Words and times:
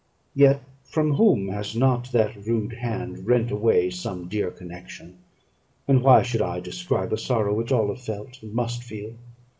Yet 0.33 0.63
from 0.83 1.13
whom 1.13 1.49
has 1.49 1.75
not 1.75 2.11
that 2.11 2.35
rude 2.47 2.73
hand 2.73 3.27
rent 3.27 3.51
away 3.51 3.91
some 3.91 4.27
dear 4.27 4.49
connection? 4.49 5.19
and 5.87 6.01
why 6.01 6.23
should 6.23 6.41
I 6.41 6.59
describe 6.59 7.13
a 7.13 7.17
sorrow 7.19 7.53
which 7.53 7.71
all 7.71 7.89
have 7.89 8.01
felt, 8.01 8.41
and 8.41 8.51
must 8.51 8.81
feel? 8.81 9.13